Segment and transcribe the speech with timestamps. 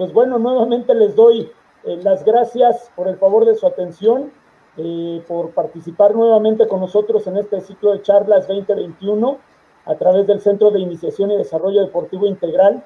[0.00, 1.52] pues bueno, nuevamente les doy
[1.84, 4.32] eh, las gracias por el favor de su atención,
[4.78, 9.36] eh, por participar nuevamente con nosotros en este ciclo de charlas 2021
[9.84, 12.82] a través del Centro de Iniciación y Desarrollo Deportivo Integral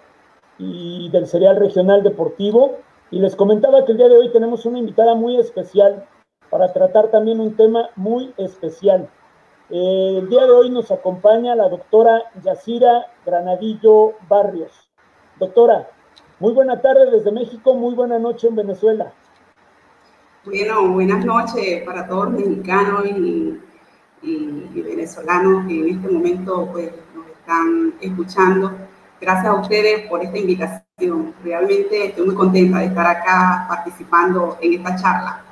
[0.58, 2.78] y del Serial Regional Deportivo.
[3.12, 6.08] Y les comentaba que el día de hoy tenemos una invitada muy especial
[6.50, 9.08] para tratar también un tema muy especial.
[9.70, 14.72] Eh, el día de hoy nos acompaña la doctora Yacira Granadillo Barrios.
[15.38, 15.88] Doctora,
[16.40, 19.12] muy buena tarde desde México, muy buena noche en Venezuela.
[20.44, 23.60] Bueno, buenas noches para todos los mexicanos y,
[24.74, 28.72] venezolanos que en este momento pues, nos están escuchando.
[29.20, 31.34] Gracias a ustedes por esta invitación.
[31.42, 35.44] Realmente estoy muy contenta de estar acá participando en esta charla.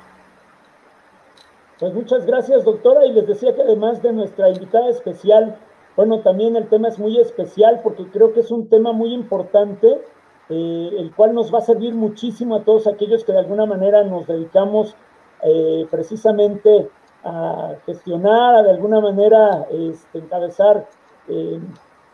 [1.79, 3.05] Pues muchas gracias, doctora.
[3.05, 5.57] Y les decía que además de nuestra invitada especial,
[5.95, 10.01] bueno, también el tema es muy especial porque creo que es un tema muy importante,
[10.49, 14.03] eh, el cual nos va a servir muchísimo a todos aquellos que de alguna manera
[14.03, 14.95] nos dedicamos
[15.41, 16.89] eh, precisamente
[17.23, 20.85] a gestionar, a de alguna manera este, encabezar
[21.29, 21.59] eh,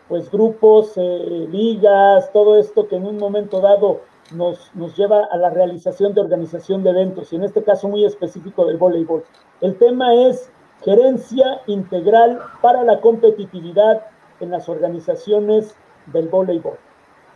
[0.08, 4.02] pues grupos, ligas, todo esto que en un momento dado
[4.34, 8.06] nos, nos lleva a la realización de organización de eventos, y en este caso muy
[8.06, 9.24] específico del voleibol.
[9.62, 10.52] El tema es
[10.84, 14.04] gerencia integral para la competitividad
[14.40, 15.76] en las organizaciones
[16.08, 16.78] del voleibol.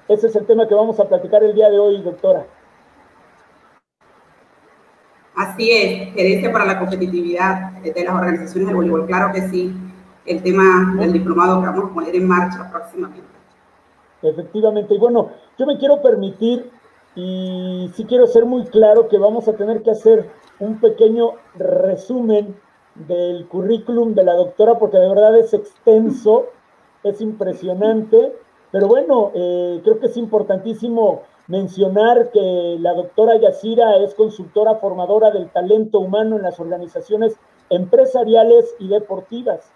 [0.08, 2.46] Ese es el tema que vamos a platicar el día de hoy, doctora.
[5.36, 9.08] Así es, gerencia para la competitividad de las organizaciones del voleibol.
[9.08, 9.74] Claro que sí,
[10.26, 13.28] el tema del diplomado que vamos a poner en marcha próximamente.
[14.22, 16.70] Efectivamente, y bueno, yo me quiero permitir
[17.16, 22.56] y sí quiero ser muy claro que vamos a tener que hacer un pequeño resumen
[22.96, 26.46] del currículum de la doctora, porque de verdad es extenso,
[27.04, 28.34] es impresionante,
[28.74, 35.30] pero bueno, eh, creo que es importantísimo mencionar que la doctora Yacira es consultora formadora
[35.30, 37.36] del talento humano en las organizaciones
[37.70, 39.72] empresariales y deportivas.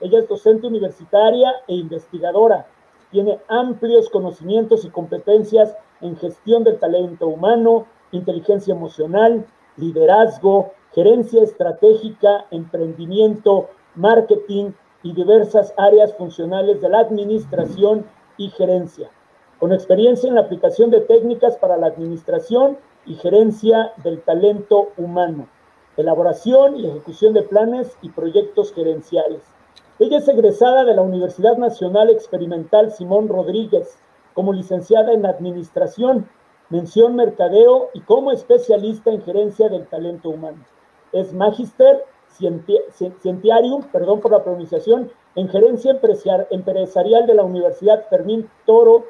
[0.00, 2.66] Ella es docente universitaria e investigadora.
[3.12, 9.46] Tiene amplios conocimientos y competencias en gestión del talento humano, inteligencia emocional,
[9.76, 14.72] liderazgo, gerencia estratégica, emprendimiento, marketing
[15.04, 18.04] y diversas áreas funcionales de la administración
[18.40, 19.10] y gerencia,
[19.58, 25.46] con experiencia en la aplicación de técnicas para la administración y gerencia del talento humano,
[25.98, 29.42] elaboración y ejecución de planes y proyectos gerenciales.
[29.98, 33.98] Ella es egresada de la Universidad Nacional Experimental Simón Rodríguez
[34.32, 36.26] como licenciada en Administración
[36.70, 40.64] mención mercadeo y como especialista en gerencia del talento humano.
[41.12, 45.98] Es magister Scientiarium, perdón por la pronunciación, en gerencia
[46.50, 49.04] empresarial de la Universidad Fermín Toro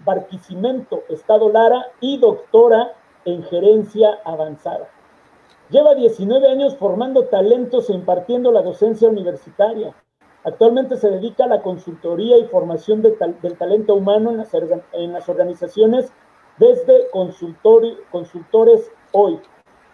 [0.00, 2.92] Barquisimeto, Estado Lara, y doctora
[3.24, 4.88] en gerencia avanzada.
[5.70, 9.94] Lleva 19 años formando talentos e impartiendo la docencia universitaria.
[10.44, 14.52] Actualmente se dedica a la consultoría y formación del talento humano en las,
[14.92, 16.12] en las organizaciones
[16.58, 19.40] desde Consultores Hoy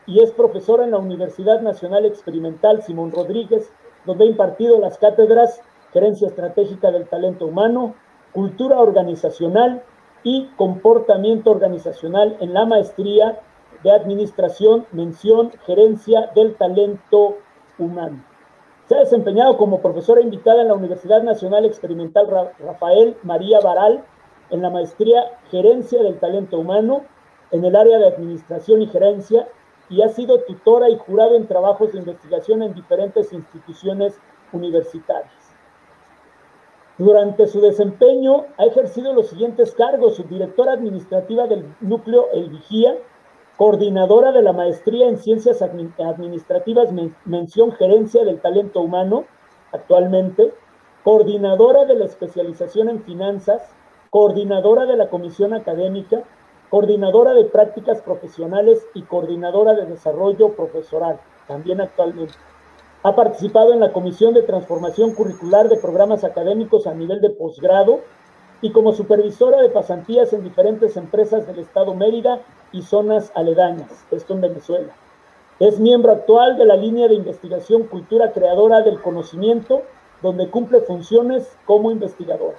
[0.06, 3.72] y es profesora en la Universidad Nacional Experimental Simón Rodríguez,
[4.06, 5.60] donde ha impartido las cátedras
[5.92, 7.94] Gerencia Estratégica del Talento Humano,
[8.32, 9.82] Cultura Organizacional
[10.22, 13.40] y Comportamiento Organizacional en la maestría
[13.82, 17.38] de Administración, Mención, Gerencia del Talento
[17.78, 18.22] Humano.
[18.86, 22.26] Se ha desempeñado como profesora invitada en la Universidad Nacional Experimental
[22.58, 24.04] Rafael María Baral
[24.50, 27.04] en la maestría Gerencia del Talento Humano
[27.52, 29.48] en el área de Administración y Gerencia
[29.88, 34.18] y ha sido tutora y jurado en trabajos de investigación en diferentes instituciones
[34.52, 35.39] universitarias.
[37.00, 42.94] Durante su desempeño ha ejercido los siguientes cargos, subdirectora administrativa del núcleo El Vigía,
[43.56, 46.90] coordinadora de la maestría en ciencias administrativas,
[47.24, 49.24] mención gerencia del talento humano,
[49.72, 50.52] actualmente,
[51.02, 53.74] coordinadora de la especialización en finanzas,
[54.10, 56.24] coordinadora de la comisión académica,
[56.68, 62.34] coordinadora de prácticas profesionales y coordinadora de desarrollo profesoral, también actualmente.
[63.02, 68.00] Ha participado en la Comisión de Transformación Curricular de Programas Académicos a nivel de posgrado
[68.60, 72.42] y como supervisora de pasantías en diferentes empresas del Estado Mérida
[72.72, 74.92] y zonas aledañas, esto en Venezuela.
[75.60, 79.80] Es miembro actual de la línea de investigación Cultura Creadora del Conocimiento,
[80.20, 82.58] donde cumple funciones como investigadora.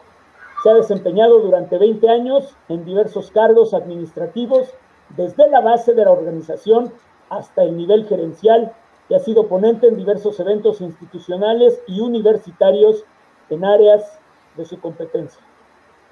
[0.64, 4.74] Se ha desempeñado durante 20 años en diversos cargos administrativos,
[5.10, 6.92] desde la base de la organización
[7.30, 8.74] hasta el nivel gerencial,
[9.12, 13.04] y ha sido ponente en diversos eventos institucionales y universitarios
[13.50, 14.18] en áreas
[14.56, 15.42] de su competencia.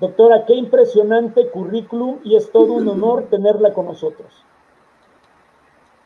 [0.02, 4.44] Doctora, qué impresionante currículum y es todo un honor tenerla con nosotros.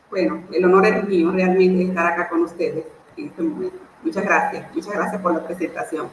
[0.08, 2.86] Bueno, el honor es mío realmente estar acá con ustedes
[3.16, 3.78] en este momento.
[4.04, 6.08] Muchas gracias, muchas gracias por la presentación.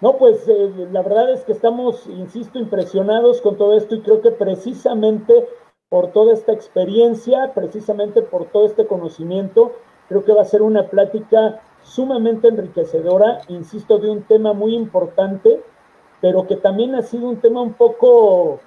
[0.00, 4.20] No, pues eh, la verdad es que estamos, insisto, impresionados con todo esto y creo
[4.22, 5.46] que precisamente
[5.90, 9.72] por toda esta experiencia, precisamente por todo este conocimiento,
[10.08, 15.60] creo que va a ser una plática sumamente enriquecedora, insisto, de un tema muy importante,
[16.20, 18.60] pero que también ha sido un tema un poco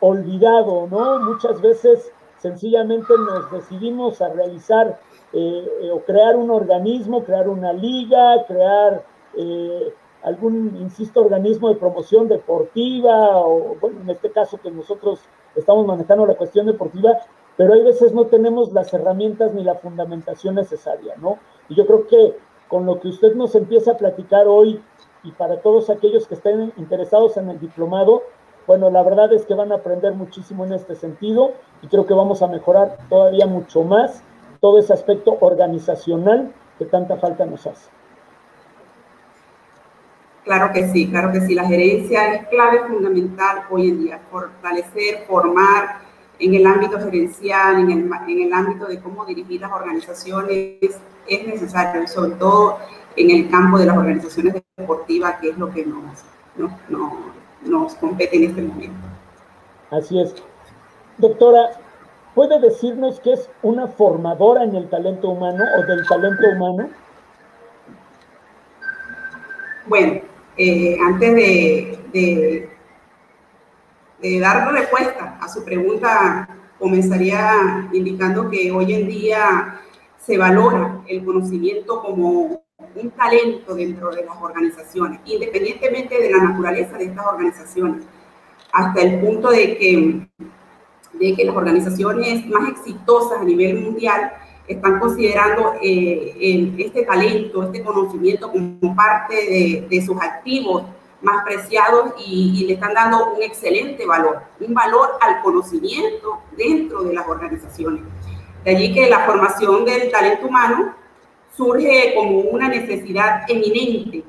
[0.00, 1.18] olvidado, ¿no?
[1.20, 5.00] Muchas veces sencillamente nos decidimos a realizar
[5.32, 9.02] eh, eh, o crear un organismo, crear una liga, crear
[9.34, 9.94] eh,
[10.24, 15.20] algún, insisto, organismo de promoción deportiva, o bueno, en este caso que nosotros
[15.56, 17.18] estamos manejando la cuestión deportiva,
[17.56, 21.38] pero hay veces no tenemos las herramientas ni la fundamentación necesaria, ¿no?
[21.68, 22.36] Y yo creo que
[22.68, 24.80] con lo que usted nos empieza a platicar hoy
[25.22, 28.22] y para todos aquellos que estén interesados en el diplomado,
[28.66, 32.14] bueno, la verdad es que van a aprender muchísimo en este sentido y creo que
[32.14, 34.22] vamos a mejorar todavía mucho más
[34.60, 37.95] todo ese aspecto organizacional que tanta falta nos hace.
[40.46, 41.56] Claro que sí, claro que sí.
[41.56, 44.20] La gerencia es clave fundamental hoy en día.
[44.30, 45.98] Fortalecer, formar
[46.38, 51.46] en el ámbito gerencial, en el, en el ámbito de cómo dirigir las organizaciones, es
[51.48, 52.78] necesario, sobre todo
[53.16, 56.24] en el campo de las organizaciones deportivas, que es lo que nos,
[56.56, 56.70] nos,
[57.62, 59.04] nos compete en este momento.
[59.90, 60.32] Así es.
[61.18, 61.70] Doctora,
[62.36, 66.88] ¿puede decirnos qué es una formadora en el talento humano o del talento humano?
[69.88, 70.20] Bueno,
[70.56, 72.68] eh, antes de,
[74.22, 76.48] de, dar respuesta a su pregunta,
[76.78, 79.80] comenzaría indicando que hoy en día
[80.18, 82.62] se valora el conocimiento como
[82.94, 88.04] un talento dentro de las organizaciones, independientemente de la naturaleza de estas organizaciones,
[88.72, 90.28] hasta el punto de que,
[91.12, 94.32] de que las organizaciones más exitosas a nivel mundial
[94.66, 100.84] están considerando eh, este talento, este conocimiento como parte de, sus activos
[101.22, 107.02] más preciados y, y, le están dando un excelente valor, un valor al conocimiento dentro
[107.02, 108.02] de las organizaciones.
[108.64, 110.94] De allí que la formación del talento humano
[111.56, 114.24] surge como una necesidad eminente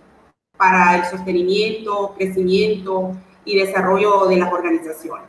[0.56, 5.26] para el sostenimiento, crecimiento y desarrollo de las organizaciones.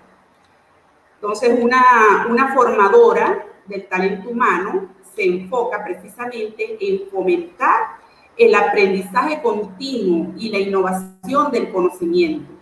[1.17, 7.99] Entonces, una, una formadora del talento humano se enfoca precisamente en fomentar
[8.37, 12.53] el aprendizaje continuo y la innovación del conocimiento.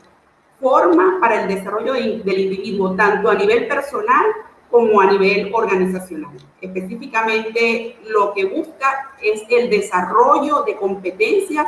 [0.58, 4.24] Forma para el desarrollo del individuo tanto a nivel personal
[4.70, 6.32] como a nivel organizacional.
[6.62, 11.66] Específicamente, lo que busca es el desarrollo de competencias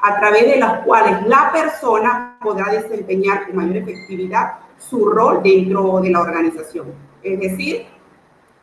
[0.00, 5.98] a través de las cuales la persona podrá desempeñar con mayor efectividad su rol dentro
[6.00, 6.92] de la organización.
[7.22, 7.86] Es decir,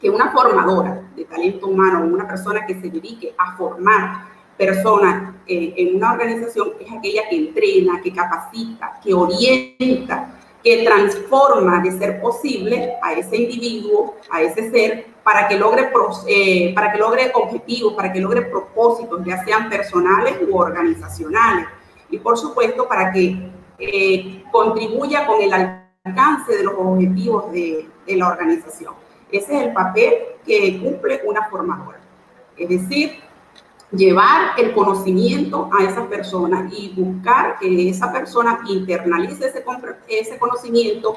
[0.03, 4.25] que una formadora de talento humano, una persona que se dedique a formar
[4.57, 11.81] personas eh, en una organización, es aquella que entrena, que capacita, que orienta, que transforma
[11.81, 15.89] de ser posible a ese individuo, a ese ser, para que logre,
[16.27, 21.65] eh, para que logre objetivos, para que logre propósitos, ya sean personales u organizacionales.
[22.09, 23.37] Y por supuesto, para que
[23.79, 29.02] eh, contribuya con el alcance de los objetivos de, de la organización.
[29.33, 30.13] Ese es el papel
[30.45, 31.99] que cumple una formadora.
[32.55, 33.19] Es decir,
[33.91, 39.51] llevar el conocimiento a esa persona y buscar que esa persona internalice
[40.07, 41.15] ese, conocimiento,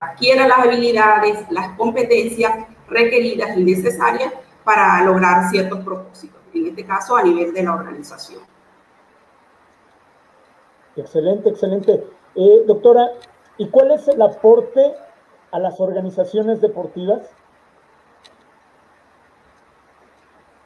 [0.00, 4.32] adquiera las habilidades, las competencias requeridas y necesarias
[4.64, 8.40] para lograr ciertos propósitos, en este caso a nivel de la organización.
[10.96, 12.04] Excelente, excelente.
[12.34, 13.06] Eh, doctora,
[13.56, 14.94] ¿y cuál es el aporte
[15.50, 17.22] a las organizaciones deportivas?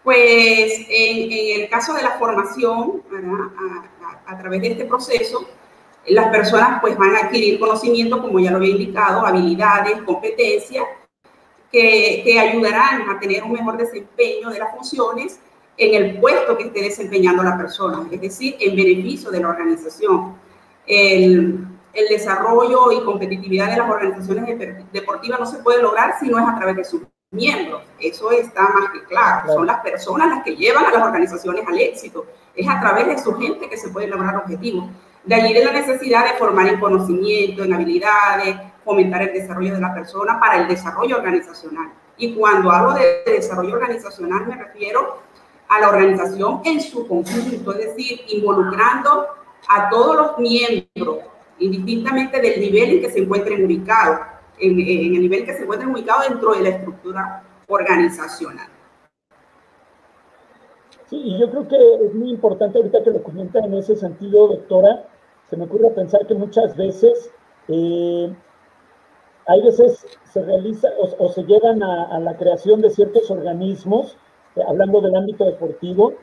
[0.02, 3.02] Pues en, el caso de la formación,
[4.26, 5.46] a, través de este proceso,
[6.06, 10.84] las personas pues van a adquirir conocimiento, como ya lo había indicado, habilidades, competencias,
[11.70, 15.38] que, que, ayudarán a tener un mejor desempeño de las funciones
[15.76, 20.34] en el puesto que esté desempeñando la persona, es decir, en beneficio de la organización.
[20.86, 26.38] El, el desarrollo y competitividad de las organizaciones deportivas no se puede lograr si no
[26.38, 27.82] es a través de su miembros.
[28.00, 29.52] Eso está más que claro.
[29.52, 32.26] Son las personas las que llevan a las organizaciones al éxito.
[32.56, 34.90] Es a través de su gente que se pueden lograr objetivos.
[35.24, 39.80] De allí de la necesidad de formar en conocimiento, en habilidades, fomentar el desarrollo de
[39.80, 41.92] la persona para el desarrollo organizacional.
[42.16, 45.22] Y cuando hablo de desarrollo organizacional me refiero
[45.68, 49.26] a la organización en su conjunto, es decir, involucrando
[49.68, 51.18] a todos los miembros
[51.60, 54.20] indistintamente del nivel en que se encuentren ubicados,
[54.58, 58.68] en, el nivel que se encuentren ubicados dentro de la estructura organizacional.
[61.08, 64.48] Sí, y yo creo que es muy importante ahorita que lo comenta en ese sentido,
[64.48, 65.08] doctora,
[65.48, 67.32] se me ocurre pensar que muchas veces
[67.68, 68.32] eh,
[69.46, 70.88] hay veces se realiza
[71.18, 74.16] o, se llegan a, la creación de ciertos organismos,
[74.54, 76.14] eh, hablando del ámbito deportivo,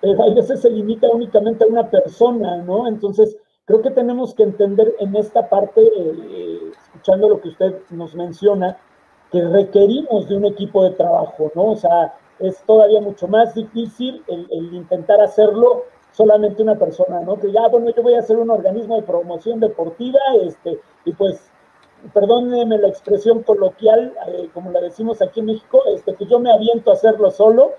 [0.00, 2.88] pero hay veces se limita únicamente a una persona, ¿no?
[2.88, 3.36] Entonces,
[3.72, 8.76] creo que tenemos que entender en esta parte, eh, escuchando lo que usted nos menciona,
[9.30, 11.70] que requerimos de un equipo de trabajo, ¿no?
[11.70, 17.40] O sea, es todavía mucho más difícil el, el intentar hacerlo solamente una persona, ¿no?
[17.40, 21.50] Que ya, bueno, yo voy a hacer un organismo de promoción deportiva, este, y pues
[22.12, 26.52] perdónenme la expresión coloquial, eh, como la decimos aquí en México, este, que yo me
[26.52, 27.70] aviento a hacerlo solo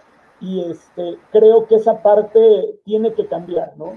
[0.42, 3.94] y este, creo que esa parte tiene que cambiar, ¿no?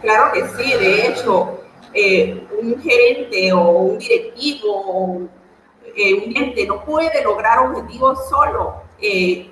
[0.00, 1.60] Claro que sí, de hecho,
[1.92, 5.28] eh, un gerente o un directivo
[5.96, 8.82] eh, un ente no puede lograr objetivos solo,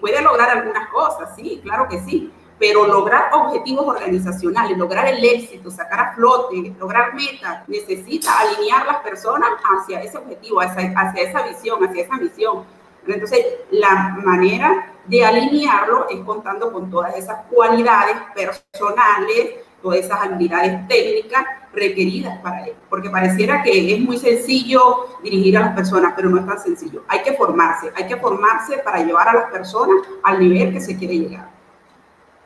[0.01, 5.71] puede lograr algunas cosas, sí, claro que sí, pero lograr objetivos organizacionales, lograr el éxito,
[5.71, 11.43] sacar a flote, lograr metas, necesita alinear las personas hacia ese objetivo, hacia, hacia esa
[11.43, 12.65] visión, hacia esa misión.
[13.07, 20.89] Entonces, la manera de alinearlo es contando con todas esas cualidades personales, todas esas habilidades
[20.89, 22.75] técnicas requeridas para él.
[22.91, 24.81] Porque pareciera que es muy sencillo
[25.23, 27.05] dirigir a las personas, pero no es tan sencillo.
[27.07, 30.99] Hay que formarse, hay que formarse para llevar a las personas al nivel que se
[30.99, 31.49] quiere llegar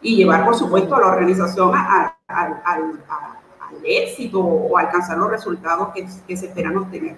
[0.02, 2.12] y llevar, por supuesto, a la organización al
[3.84, 7.16] éxito o alcanzar los resultados que, que, se esperan obtener.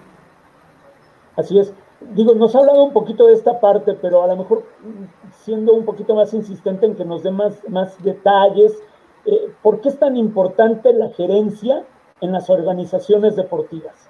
[1.35, 1.73] Así es.
[2.15, 4.63] Digo, nos ha hablado un poquito de esta parte, pero a lo mejor
[5.43, 8.71] siendo un poquito más insistente en que nos dé más, más detalles,
[9.25, 11.83] eh, ¿por qué es tan importante la gerencia
[12.21, 14.09] en las organizaciones deportivas?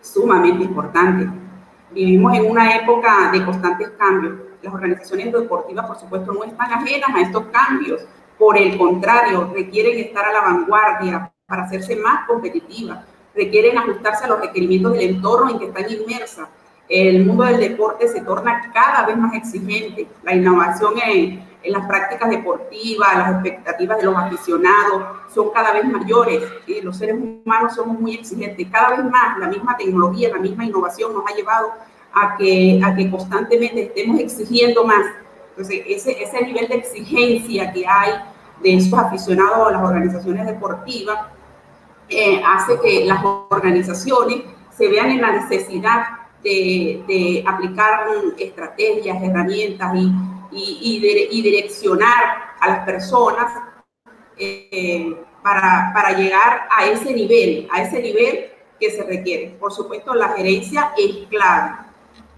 [0.00, 1.28] Sumamente importante.
[1.90, 7.10] Vivimos en una época de constantes cambios las organizaciones deportivas, por supuesto, no están ajenas
[7.14, 8.04] a estos cambios.
[8.38, 14.28] Por el contrario, requieren estar a la vanguardia para hacerse más competitivas, requieren ajustarse a
[14.28, 16.48] los requerimientos del entorno en que están inmersas.
[16.88, 20.06] El mundo del deporte se torna cada vez más exigente.
[20.22, 25.84] La innovación en, en las prácticas deportivas, las expectativas de los aficionados son cada vez
[25.84, 26.42] mayores.
[26.66, 28.66] y los seres humanos somos muy exigentes.
[28.70, 31.72] Cada vez más la misma tecnología, la misma innovación nos ha llevado
[32.12, 35.04] a que, a que constantemente estemos exigiendo más.
[35.50, 38.12] Entonces, ese, ese nivel de exigencia que hay
[38.62, 41.18] de esos aficionados a las organizaciones deportivas
[42.08, 46.06] eh, hace que las organizaciones se vean en la necesidad
[46.42, 48.06] de, de aplicar
[48.38, 50.12] estrategias, herramientas y,
[50.50, 51.00] y,
[51.30, 53.52] y, direccionar a las personas
[54.36, 59.56] eh, para, para llegar a ese nivel, a ese nivel que se requiere.
[59.60, 61.88] Por supuesto, la gerencia es clave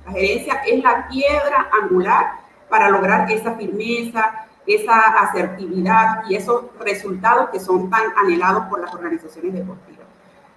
[0.06, 2.32] la gerencia es la piedra angular
[2.68, 8.94] para lograr esa firmeza, esa asertividad y esos resultados que son tan anhelados por las
[8.94, 10.06] organizaciones deportivas.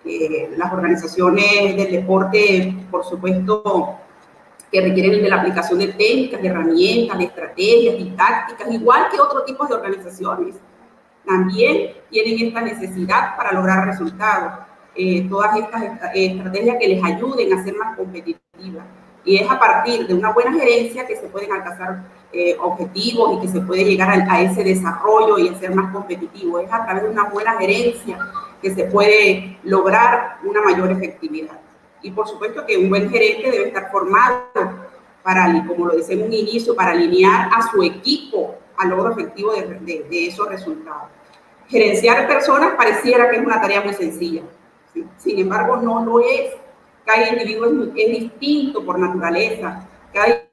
[0.06, 3.96] Eh, las organizaciones del deporte, por supuesto,
[4.74, 9.22] que requieren de la aplicación de técnicas, de herramientas, de estrategias y tácticas, igual que
[9.22, 10.56] otro tipo de organizaciones,
[11.24, 14.66] también tienen esta necesidad para lograr resultados.
[14.96, 15.84] Eh, todas estas
[16.16, 18.86] estrategias que les ayuden a ser más competitivas.
[19.24, 22.04] Y es a partir de una buena gerencia que se pueden alcanzar
[22.34, 26.60] eh, objetivos y que se puede llegar a, ese desarrollo y a ser más competitivo.
[26.60, 28.18] Es a través de una buena gerencia
[28.60, 31.63] que se puede lograr una mayor efectividad.
[32.04, 34.46] Y por supuesto que un buen gerente debe estar formado
[35.24, 39.54] para, como lo decía en un inicio, para alinear a su equipo al logro efectivo
[39.54, 41.10] de, de, esos resultados.
[41.68, 44.44] Gerenciar personas pareciera que es una tarea muy sencilla.
[45.18, 46.52] Sin embargo, no lo es
[47.06, 49.88] cada individuo es, distinto por naturaleza.
[50.14, 50.50] Cada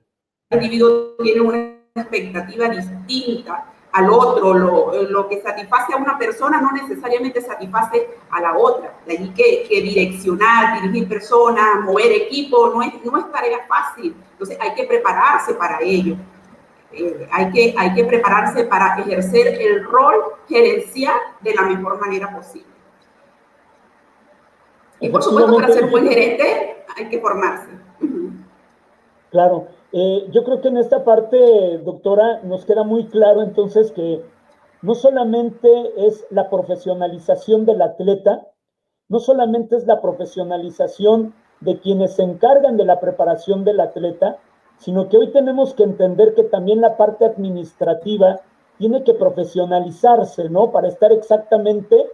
[0.50, 4.54] individuo tiene una expectativa distinta al otro.
[4.54, 8.94] Lo, lo, que satisface a una persona no necesariamente satisface a la otra.
[9.06, 14.14] De allí que, que direccionar, dirigir personas, mover equipo, no es, no es tarea fácil.
[14.32, 16.16] Entonces hay que prepararse para ello.
[16.92, 20.16] Eh, hay, que, hay que prepararse para ejercer el rol
[20.48, 22.68] gerencial de la mejor manera posible.
[24.98, 27.68] Y por supuesto, para ser buen gerente hay que formarse.
[29.30, 29.68] Claro.
[29.92, 34.22] Eh, yo creo que en esta parte, doctora, nos queda muy claro entonces que
[34.82, 38.46] no solamente es la profesionalización del atleta,
[39.08, 44.38] no solamente es la profesionalización de quienes se encargan de la preparación del atleta,
[44.78, 48.40] sino que hoy tenemos que entender que también la parte administrativa
[48.78, 50.70] tiene que profesionalizarse, ¿no?
[50.70, 52.06] Para estar exactamente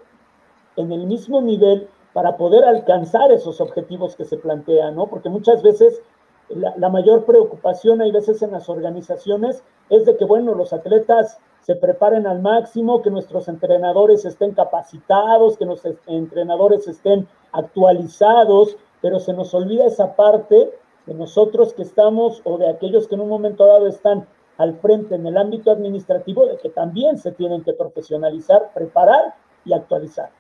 [0.76, 5.06] en el mismo nivel para poder alcanzar esos objetivos que se plantean, ¿no?
[5.06, 6.02] Porque muchas veces
[6.49, 11.75] la, mayor preocupación hay veces en las organizaciones es de que, bueno, los atletas se
[11.75, 19.33] preparen al máximo, que nuestros entrenadores estén capacitados, que nuestros entrenadores estén actualizados, pero se
[19.33, 20.71] nos olvida esa parte
[21.07, 24.26] de nosotros que estamos o de aquellos que en un momento dado están
[24.59, 29.35] al frente en el ámbito administrativo, de que también se tienen que profesionalizar, preparar
[29.65, 30.31] y actualizar.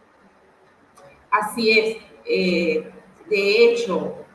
[1.30, 1.96] Así es.
[2.28, 2.90] Eh,
[3.28, 4.25] de hecho,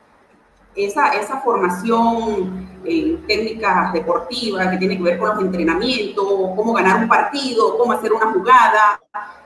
[0.74, 6.24] esa, esa formación en técnicas deportivas que tiene que ver con los entrenamientos,
[6.56, 9.00] cómo ganar un partido, cómo hacer una jugada,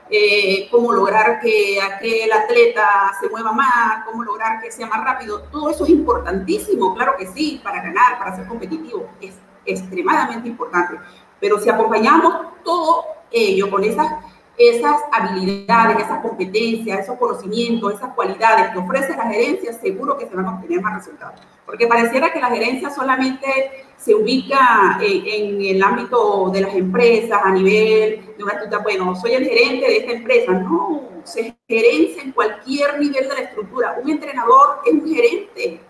[0.09, 5.41] eh, cómo lograr que aquel atleta se mueva más, cómo lograr que sea más rápido.
[5.51, 9.09] Todo eso es importantísimo, claro que sí, para ganar, para ser competitivo.
[9.21, 10.97] Es extremadamente importante.
[11.39, 14.07] Pero si acompañamos todo ello con esas
[14.57, 20.35] esas habilidades, esas competencias, esos conocimientos, esas cualidades que ofrece la gerencia, seguro que se
[20.35, 21.39] van a obtener más resultados.
[21.65, 27.51] Porque pareciera que la gerencia solamente se ubica en, el ámbito de las empresas, a
[27.51, 30.51] nivel de una estructura, bueno, soy el gerente de esta empresa.
[30.53, 33.97] No, se gerencia en cualquier nivel de la estructura.
[34.01, 35.81] Un entrenador es un gerente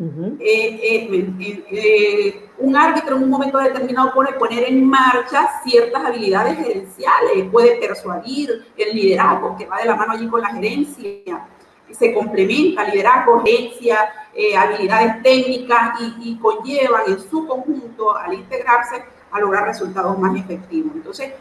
[0.00, 6.58] eh, eh, eh, un árbitro en un momento determinado puede poner en marcha ciertas habilidades
[6.58, 11.46] gerenciales, puede persuadir el liderazgo que va de la mano allí con la gerencia,
[11.92, 14.12] se complementa liderazgo, gerencia,
[14.58, 20.92] habilidades técnicas y, conllevan en su conjunto al integrarse a lograr resultados más efectivos.
[20.94, 21.32] Entonces,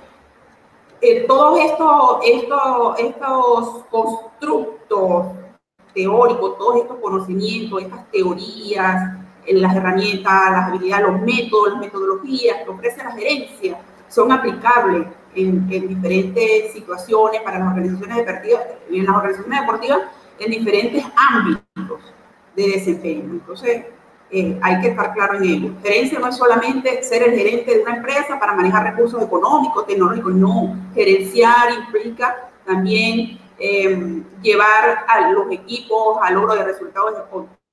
[1.27, 5.42] todos estos, estos, estos constructos
[5.93, 12.69] teórico, todos estos conocimientos, estas teorías, las herramientas, las habilidades, los métodos, las metodologías que
[12.69, 19.61] ofrece la gerencia son aplicables en, diferentes situaciones para las organizaciones deportivas, en las organizaciones
[19.61, 19.99] deportivas
[20.39, 22.13] en diferentes ámbitos
[22.55, 23.23] de desempeño.
[23.23, 23.85] Entonces,
[24.31, 25.71] eh, hay que estar claro en ello.
[25.83, 30.33] Gerencia no es solamente ser el gerente de una empresa para manejar recursos económicos, tecnológicos,
[30.33, 30.75] no.
[30.93, 37.13] Gerenciar implica también eh, llevar a los equipos al logro de resultados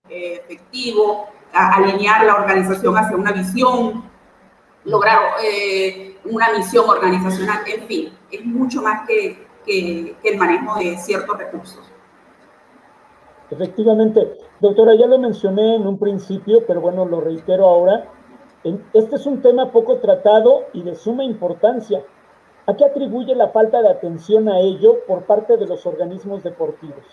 [0.08, 4.04] eh, efectivos, alinear la organización hacia una visión,
[4.84, 10.96] lograr eh, una misión organizacional, en fin, es mucho más que, que, el manejo de
[10.96, 11.90] ciertos recursos.
[13.50, 18.08] Efectivamente, doctora, ya lo mencioné en un principio, pero bueno, lo reitero ahora.
[18.92, 22.04] Este es un tema poco tratado y de suma importancia
[22.70, 27.04] ¿A qué atribuye la falta de atención a ello por parte de los organismos deportivos?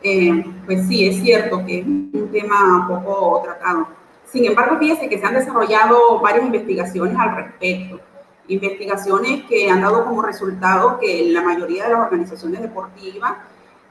[0.00, 3.88] Eh, pues sí, es cierto que es un tema poco tratado.
[4.26, 7.98] Sin embargo, fíjese que se han desarrollado varias investigaciones al respecto.
[8.46, 13.38] Investigaciones que han dado como resultado que la mayoría de las organizaciones deportivas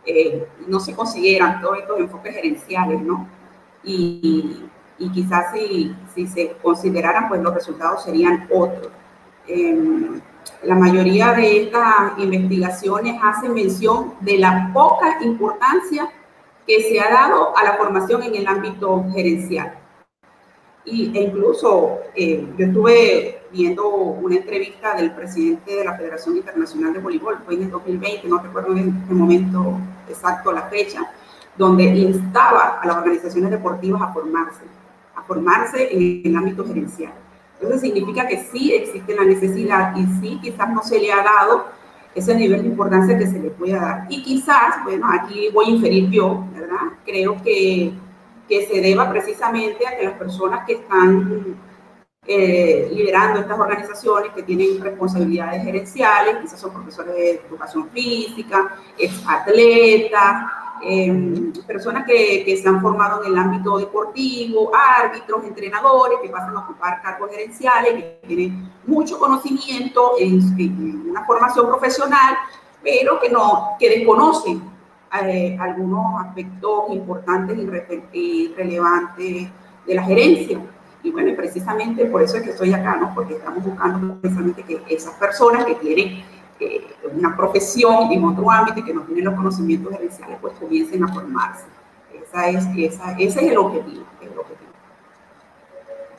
[0.06, 3.28] eh, no se consideran todos estos enfoques gerenciales, ¿no?
[3.84, 4.64] Y,
[5.00, 8.92] y quizás si, si se consideraran, pues los resultados serían otros.
[9.48, 10.20] Em,
[10.64, 16.10] la mayoría de estas investigaciones hacen mención de la poca importancia
[16.66, 19.74] que se ha dado a la formación en el ámbito gerencial.
[20.84, 26.94] Y, e incluso eh, yo estuve viendo una entrevista del presidente de la Federación Internacional
[26.94, 29.80] de Voleibol, fue en el 2020, no recuerdo en qué momento
[30.10, 31.02] exacto la fecha,
[31.58, 34.64] donde instaba a las organizaciones deportivas a formarse
[35.18, 37.14] a formarse en el ámbito gerencial.
[37.56, 41.66] Entonces significa que sí existe la necesidad y sí quizás no se le ha dado
[42.14, 44.06] ese nivel de importancia que se le pueda dar.
[44.10, 46.94] Y quizás, bueno, aquí voy a inferir yo, ¿verdad?
[47.06, 47.94] Creo que,
[48.48, 51.58] que se deba precisamente a que las personas que están
[52.26, 59.24] eh, liderando estas organizaciones que tienen responsabilidades gerenciales, quizás son profesores de educación física, ex
[59.28, 66.30] atletas, Em, personas que, que, se han formado en el ámbito deportivo, árbitros, entrenadores que
[66.30, 72.36] pasan a ocupar cargos gerenciales, que tienen mucho conocimiento en, una formación profesional,
[72.84, 74.62] pero que, no, que desconocen
[75.24, 77.58] eh, algunos aspectos importantes
[78.14, 79.50] y, relevantes
[79.86, 80.60] de la gerencia.
[81.02, 83.14] Y bueno, precisamente por eso es que estoy acá, ¿no?
[83.16, 86.24] Porque estamos buscando precisamente que esas personas que tienen
[87.14, 91.66] una profesión en otro ámbito que no tienen los conocimientos gerenciales, pues comiencen a formarse.
[92.22, 94.72] Esa es, esa, ese es el objetivo, el objetivo.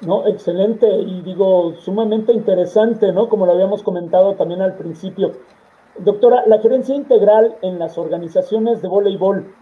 [0.00, 3.28] No, excelente y digo, sumamente interesante, ¿no?
[3.28, 5.32] Como lo habíamos comentado también al principio.
[5.98, 9.52] Doctora, la gerencia integral en las organizaciones de voleibol,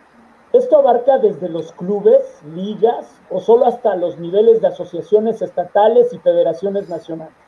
[0.53, 6.19] ¿esto abarca desde los clubes, ligas o solo hasta los niveles de asociaciones estatales y
[6.19, 7.46] federaciones nacionales?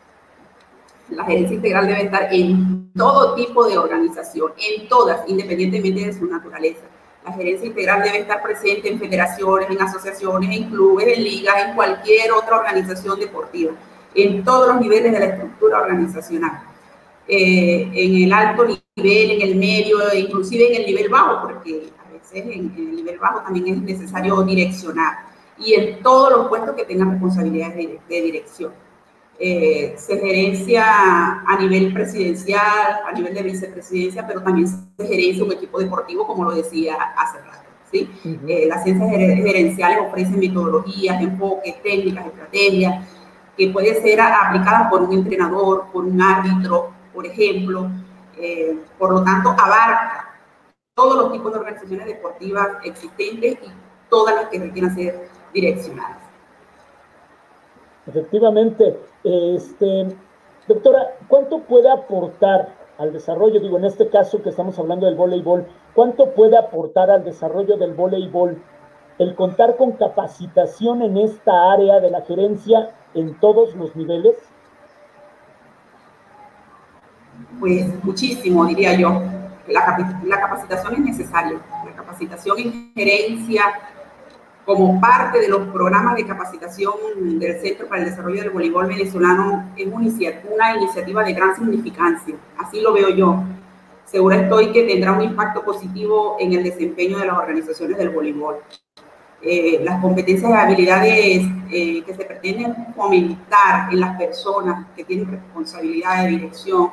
[1.11, 6.27] La gerencia integral debe estar en todo tipo de organización, en todas, independientemente de su
[6.27, 6.83] naturaleza.
[7.25, 11.75] La gerencia integral debe estar presente en federaciones, en asociaciones, en clubes, en ligas, en
[11.75, 13.73] cualquier otra organización deportiva,
[14.15, 16.63] en todos los niveles de la estructura organizacional.
[17.27, 22.13] Eh, en el alto nivel, en el medio, inclusive en el nivel bajo, porque a
[22.13, 25.19] veces en, el nivel bajo también es necesario direccionar,
[25.59, 28.73] y en todos los puestos que tengan responsabilidades de dirección.
[29.41, 30.85] Eh, se gerencia
[31.47, 36.45] a nivel presidencial, a nivel de vicepresidencia, pero también se gerencia un equipo deportivo, como
[36.45, 37.69] lo decía hace rato.
[37.91, 38.11] ¿sí?
[38.49, 43.07] Eh, las ciencias gerenciales ofrecen metodologías, enfoques, técnicas, estrategias,
[43.57, 47.91] que pueden ser aplicadas por un entrenador, por un árbitro, por ejemplo.
[48.37, 50.35] Eh, por lo tanto, abarca
[50.95, 53.71] todos los tipos de organizaciones deportivas existentes y
[54.11, 56.19] todas las que requieran ser direccionadas.
[58.07, 60.09] Efectivamente, este,
[60.67, 65.67] doctora, ¿cuánto puede aportar al desarrollo, digo, en este caso que estamos hablando del voleibol,
[65.95, 68.61] cuánto puede aportar al desarrollo del voleibol
[69.19, 74.37] el contar con capacitación en esta área de la gerencia en todos los niveles?
[77.61, 79.23] Pues muchísimo, diría yo.
[79.69, 81.61] La, la capacitación es necesaria.
[81.85, 83.63] La capacitación en gerencia,
[84.69, 86.93] como parte de los programas de capacitación
[87.39, 90.05] del Centro para el Desarrollo del Voleibol Venezolano, es una
[90.77, 93.45] iniciativa de gran significancia, así lo veo yo.
[94.05, 98.57] Segura estoy que tendrá un impacto positivo en el desempeño de las organizaciones del voleibol.
[99.41, 105.31] Eh, las competencias y habilidades eh, que se pretenden fomentar en las personas que tienen
[105.31, 106.91] responsabilidad de dirección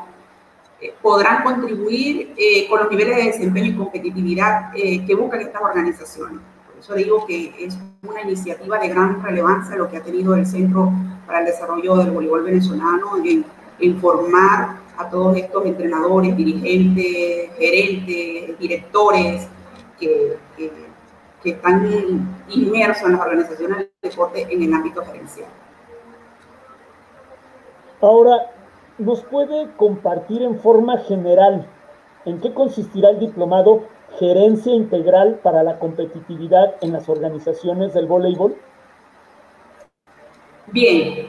[0.80, 2.36] eh, podrán contribuir
[2.70, 6.40] con los niveles de desempeño y competitividad que buscan estas organizaciones
[6.80, 10.92] eso digo que es una iniciativa de gran relevancia lo que ha tenido el Centro
[11.26, 13.46] para el Desarrollo del Voleibol Venezolano en,
[14.00, 19.48] formar a todos estos entrenadores, dirigentes, gerentes, directores
[20.00, 20.72] que, que,
[21.44, 25.48] están inmersos en las organizaciones del deporte en el ámbito gerencial.
[28.02, 28.52] Ahora,
[28.98, 31.68] ¿nos puede compartir en forma general
[32.26, 33.84] en qué consistirá el diplomado
[34.20, 38.56] gerencia integral para la competitividad en las organizaciones del voleibol?
[40.68, 41.28] Bien,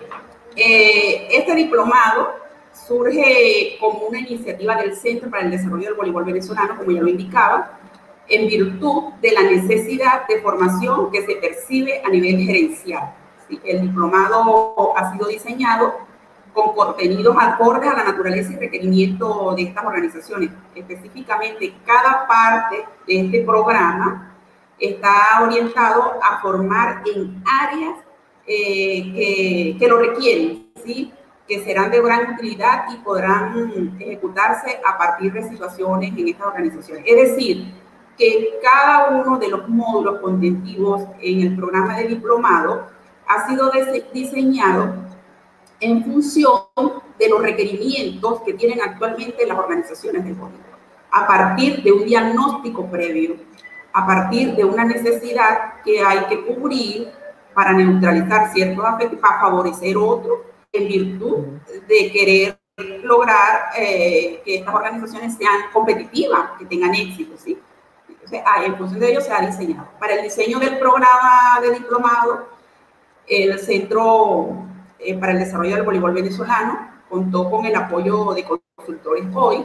[0.56, 2.30] eh, este diplomado
[2.72, 7.08] surge como una iniciativa del Centro para el Desarrollo del Voleibol Venezolano, como ya lo
[7.08, 7.78] indicaba,
[8.28, 13.14] en virtud de la necesidad de formación que se percibe a nivel gerencial.
[13.64, 16.05] El diplomado ha sido diseñado
[16.56, 20.48] con contenidos acordes a la naturaleza y requerimiento de estas organizaciones.
[20.74, 24.34] Específicamente, cada parte de este programa
[24.78, 27.98] está orientado a formar en áreas
[28.46, 31.12] eh, que, lo requieren, ¿sí?
[31.46, 37.04] que serán de gran utilidad y podrán ejecutarse a partir de situaciones en estas organizaciones.
[37.06, 37.74] Es decir,
[38.16, 42.86] que cada uno de los módulos contentivos en el programa de diplomado
[43.28, 43.70] ha sido
[44.14, 45.05] diseñado
[45.80, 46.60] en función
[47.18, 50.64] de los requerimientos que tienen actualmente las organizaciones del voleibol,
[51.10, 53.36] a partir de un diagnóstico previo,
[53.92, 57.10] a partir de una necesidad que hay que cubrir
[57.54, 60.40] para neutralizar ciertos afectos, para favorecer otros,
[60.72, 61.36] en virtud
[61.88, 62.58] de querer
[63.02, 67.58] lograr eh, que estas organizaciones sean competitivas, que tengan éxito, ¿sí?
[68.08, 69.88] Entonces, ah, en función de ello se ha diseñado.
[69.98, 72.48] Para el diseño del programa de diplomado,
[73.26, 74.66] el centro
[74.98, 76.90] eh, para el desarrollo del voleibol venezolano.
[77.08, 79.64] Contó con el apoyo de Consultores Hoy,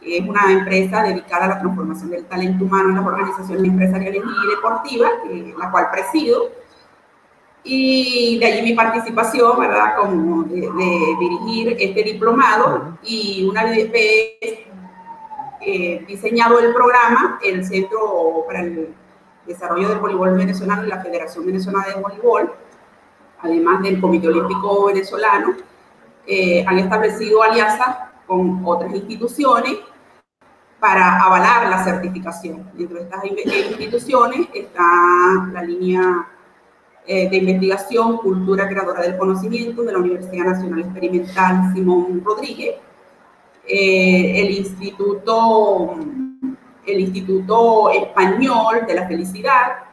[0.00, 4.22] que es una empresa dedicada a la transformación del talento humano en las organizaciones empresariales
[4.22, 5.10] y deportivas,
[5.58, 6.50] la cual presido.
[7.62, 10.70] Y de allí mi participación, ¿verdad?, como de,
[11.18, 13.90] dirigir este diplomado y una vez
[15.60, 18.94] eh, diseñado el programa, el Centro para el
[19.46, 22.52] Desarrollo del Voleibol Venezolano y la Federación Venezolana de Voleibol
[23.42, 25.54] además del Comité Olímpico Venezolano,
[26.26, 29.78] eh, han establecido alianzas con otras instituciones
[30.78, 32.70] para avalar la certificación.
[32.74, 34.82] Dentro de estas instituciones está
[35.52, 36.28] la línea
[37.06, 42.76] eh, de investigación Cultura Creadora del Conocimiento de la Universidad Nacional Experimental Simón Rodríguez,
[43.66, 45.96] eh, el Instituto
[46.86, 49.84] el Instituto Español de la Felicidad,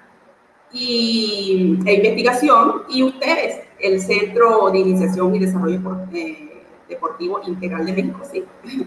[0.77, 7.93] y, e investigación y ustedes, el Centro de Iniciación y Desarrollo eh, Deportivo Integral de
[7.93, 8.45] México, sí,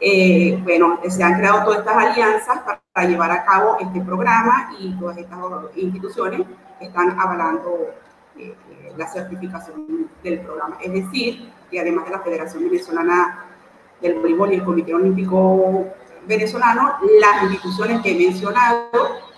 [0.00, 4.92] eh, bueno, se han creado todas estas alianzas para, llevar a cabo este programa y
[4.98, 5.38] todas estas
[5.76, 6.42] instituciones
[6.78, 7.88] están avalando
[8.36, 8.54] eh,
[8.96, 10.76] la certificación del programa.
[10.82, 13.46] Es decir, y además de la Federación Venezolana
[14.02, 15.86] del Voleibol y el Comité Olímpico
[16.26, 19.31] Venezolano, las instituciones que he mencionado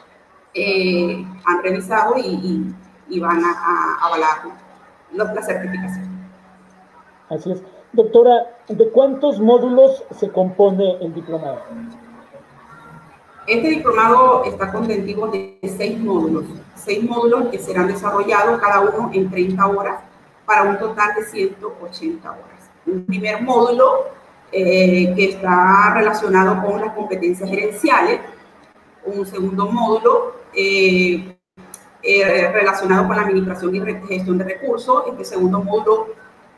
[0.55, 4.43] eh, han revisado y, van a, avalar
[5.12, 6.09] la certificación.
[7.29, 7.62] Así es.
[7.93, 11.61] Doctora, ¿de cuántos módulos se compone el diplomado?
[13.47, 19.31] Este diplomado está contentivo de seis módulos, seis módulos que serán desarrollados cada uno en
[19.31, 20.01] 30 horas
[20.47, 22.71] para un total de 180 horas.
[22.87, 24.07] Un primer módulo
[24.51, 28.21] eh, que está relacionado con las competencias gerenciales,
[29.05, 31.37] un segundo módulo eh,
[32.03, 36.09] eh, relacionado con la administración y gestión de recursos, este segundo módulo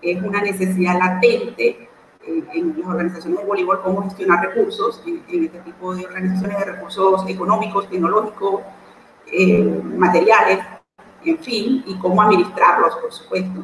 [0.02, 1.88] es una necesidad latente
[2.26, 7.24] en las organizaciones de voleibol cómo gestionar recursos, en, este tipo de organizaciones de recursos
[7.28, 8.62] económicos, tecnológicos,
[9.32, 10.58] eh, materiales,
[11.24, 13.60] en fin, y cómo administrarlos, por supuesto.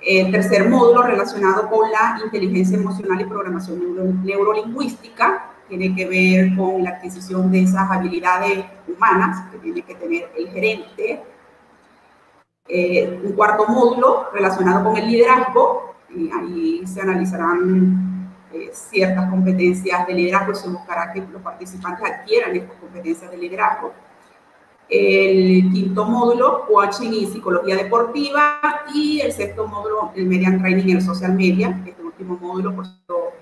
[0.00, 6.84] El tercer módulo relacionado con la inteligencia emocional y programación neurolingüística tiene que ver con
[6.84, 11.22] la adquisición de esas habilidades humanas que tiene que tener el gerente.
[12.68, 15.94] Eh, un cuarto módulo relacionado con el liderazgo,
[16.38, 18.10] ahí se analizarán
[18.52, 23.38] eh, ciertas competencias de liderazgo y se buscará que los participantes adquieran estas competencias de
[23.38, 23.92] liderazgo.
[24.88, 28.60] El quinto módulo, coaching y psicología deportiva.
[28.92, 31.80] Y el sexto módulo, el media training y el social media.
[31.86, 33.36] Este último módulo, por supuesto,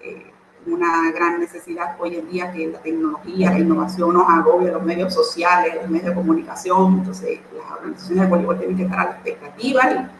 [0.00, 0.33] eh,
[0.66, 5.12] una gran necesidad hoy en día que la tecnología, la innovación nos agobia los medios
[5.12, 6.98] sociales, los medios de comunicación.
[6.98, 10.10] Entonces, las organizaciones de voleibol tienen que estar a la expectativa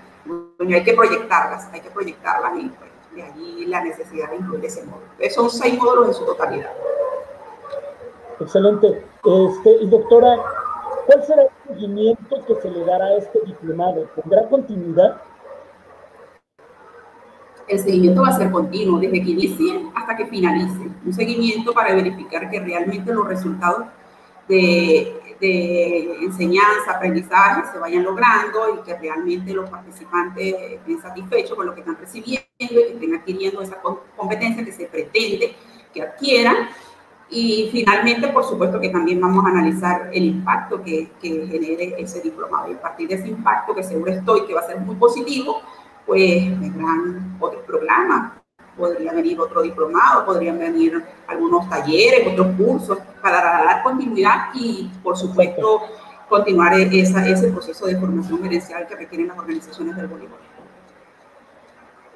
[0.72, 4.82] hay que proyectarlas, hay que proyectarlas y pues, de allí la necesidad de incluir ese
[4.84, 5.06] módulo.
[5.30, 6.70] son seis módulos en su totalidad.
[8.40, 9.04] Excelente.
[9.24, 10.36] Este, y doctora,
[11.06, 14.08] ¿cuál será el seguimiento que se le dará a este diplomado?
[14.16, 15.20] ¿Tendrá continuidad?
[17.66, 20.88] El seguimiento va a ser continuo, desde que inicie hasta que finalice.
[21.04, 23.86] Un seguimiento para verificar que realmente los resultados
[24.48, 25.20] de
[26.22, 31.80] enseñanza, aprendizaje se vayan logrando y que realmente los participantes estén satisfechos con lo que
[31.80, 33.80] están recibiendo y que estén adquiriendo esa
[34.16, 35.54] competencia que se pretende
[35.92, 36.68] que adquieran.
[37.30, 42.20] Y finalmente, por supuesto que también vamos a analizar el impacto que, que genere ese
[42.20, 42.70] diplomado.
[42.70, 45.62] Y a partir de ese impacto, que seguro estoy que va a ser muy positivo,
[46.06, 48.32] pues vendrán otros programas,
[48.76, 55.16] podría venir otro diplomado, podrían venir algunos talleres, otros cursos para dar continuidad y, por
[55.16, 55.82] supuesto,
[56.28, 60.38] continuar esa, ese proceso de formación gerencial que requieren las organizaciones del voleibol.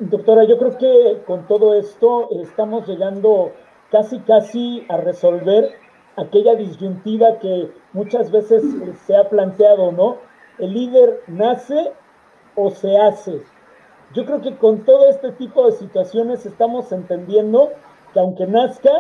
[0.01, 3.53] Doctora, yo creo que con todo esto estamos llegando
[3.91, 5.77] casi, casi a resolver
[6.17, 8.63] aquella disyuntiva que muchas veces
[9.07, 10.19] se ha planteado, ¿no?
[10.59, 11.93] ¿El líder nace
[12.55, 13.43] o se hace?
[14.15, 17.73] Yo creo que con todo este tipo de situaciones estamos entendiendo
[18.13, 18.91] que aunque nazca,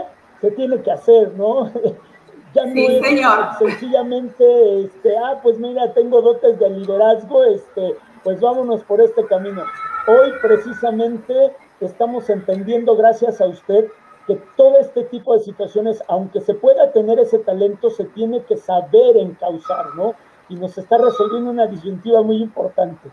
[0.40, 1.70] se tiene que hacer, ¿no?
[2.54, 8.84] ya no es sencillamente, este, ah, pues mira, tengo dotes de liderazgo, este, pues vámonos
[8.84, 9.64] por este camino.
[10.06, 13.86] Hoy precisamente estamos entendiendo, gracias a usted,
[14.26, 18.56] que todo este tipo de situaciones, aunque se pueda tener ese talento, se tiene que
[18.56, 20.14] saber encauzar, ¿no?
[20.50, 23.10] Y nos está resolviendo una disyuntiva muy importante.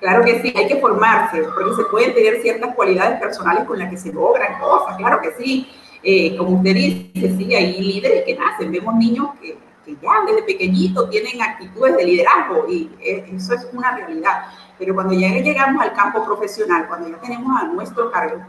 [0.00, 3.88] Claro que sí, hay que formarse, porque se pueden tener ciertas cualidades personales con las
[3.88, 5.68] que se logran cosas, claro que sí.
[6.02, 10.42] Eh, como usted dice, sí, hay líderes que nacen, vemos niños que, que ya desde
[10.42, 14.44] pequeñitos tienen actitudes de liderazgo y eh, eso es una realidad.
[14.78, 18.40] Pero cuando ya llegamos al campo profesional, cuando ya tenemos a nuestro cargo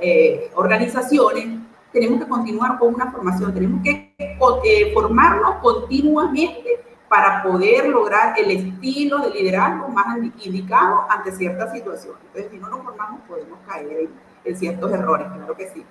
[0.00, 1.60] eh, organizaciones,
[1.92, 4.14] tenemos que continuar con una formación, tenemos que
[4.92, 12.20] formarnos continuamente para poder lograr el estilo de liderazgo más indicado ante ciertas situaciones.
[12.26, 14.08] Entonces, si no nos formamos, podemos caer
[14.44, 15.84] en, ciertos errores, claro que sí.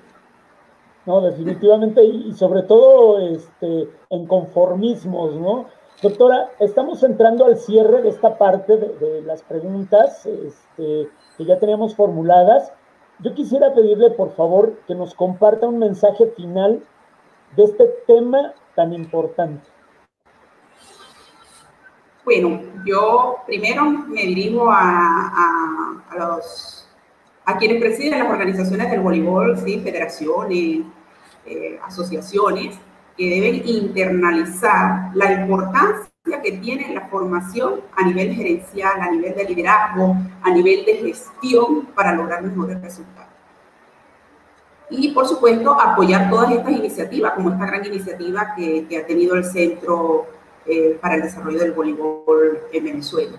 [1.05, 5.65] No, definitivamente, y sobre todo este, en conformismos, ¿no?
[6.01, 11.95] Doctora, estamos entrando al cierre de esta parte de, las preguntas este, que ya teníamos
[11.95, 12.71] formuladas.
[13.19, 16.83] Yo quisiera pedirle, por favor, que nos comparta un mensaje final
[17.55, 19.67] de este tema tan importante.
[22.27, 26.85] Bueno, yo primero me dirijo a, los,
[27.45, 29.79] a quienes presiden las organizaciones del voleibol, ¿sí?
[29.79, 30.81] federaciones,
[31.45, 32.77] eh, asociaciones,
[33.15, 36.11] que deben internalizar la importancia
[36.43, 41.85] que tiene la formación a nivel gerencial, a nivel de liderazgo, a nivel de gestión
[41.95, 43.31] para lograr mejores resultados.
[44.89, 49.45] Y por supuesto, apoyar todas estas iniciativas, como esta gran iniciativa que ha tenido el
[49.45, 50.27] Centro
[50.67, 53.37] eh, para el desarrollo del voleibol en Venezuela.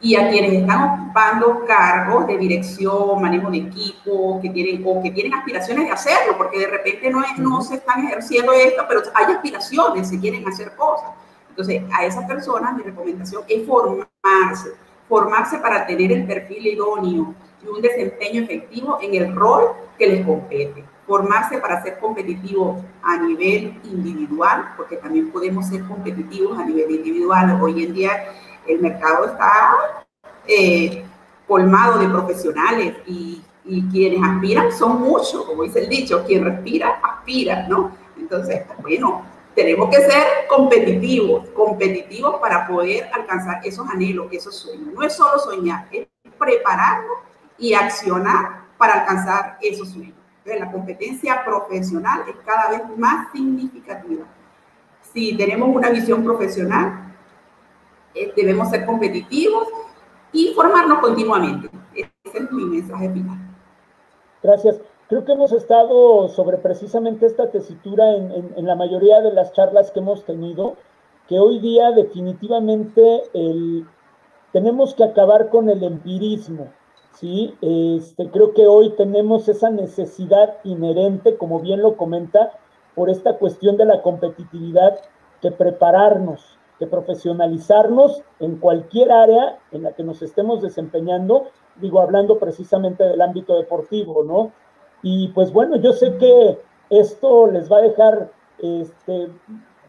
[0.00, 5.10] y a quienes están ocupando cargos de dirección, manejo de equipo, que tienen, o que
[5.10, 9.00] tienen aspiraciones de hacerlo, porque de repente no, es, no se están ejerciendo esto, pero
[9.14, 11.10] hay aspiraciones, se quieren hacer cosas.
[11.48, 14.70] Entonces, a esas personas mi recomendación es formarse,
[15.08, 20.26] formarse para tener el perfil idóneo y un desempeño efectivo en el rol que les
[20.26, 20.84] compete.
[21.06, 27.60] Formarse para ser competitivos a nivel individual, porque también podemos ser competitivos a nivel individual.
[27.60, 28.24] Hoy en día
[28.66, 29.72] el mercado está
[30.46, 31.04] eh,
[31.46, 33.42] colmado de profesionales y,
[33.90, 37.96] quienes aspiran son muchos, como dice el dicho, quien respira, aspira, ¿no?
[38.18, 44.92] Entonces, bueno, tenemos que ser competitivos, competitivos para poder alcanzar esos anhelos, esos sueños.
[44.92, 46.06] No es solo soñar, es
[46.38, 47.18] prepararnos
[47.56, 50.23] y accionar para alcanzar esos sueños.
[50.44, 54.24] La competencia profesional es cada vez más significativa.
[55.00, 57.14] Si tenemos una visión profesional,
[58.14, 59.68] eh, debemos ser competitivos
[60.32, 61.70] y formarnos continuamente.
[61.94, 63.38] Ese es mi mensaje final.
[64.42, 64.80] Gracias.
[65.08, 69.90] Creo que hemos estado sobre precisamente esta tesitura en, en, la mayoría de las charlas
[69.90, 70.76] que hemos tenido,
[71.28, 73.86] que hoy día definitivamente el,
[74.52, 76.68] tenemos que acabar con el empirismo.
[77.14, 77.54] ¿Sí?
[77.60, 82.52] Este, creo que hoy tenemos esa necesidad inherente, como bien lo comenta,
[82.94, 85.00] por esta cuestión de la competitividad,
[85.40, 92.38] que prepararnos, de profesionalizarnos en cualquier área en la que nos estemos desempeñando, digo, hablando
[92.38, 94.52] precisamente del ámbito deportivo, ¿no?
[95.02, 96.58] Y pues bueno, yo sé que
[96.90, 99.28] esto les va a dejar, este,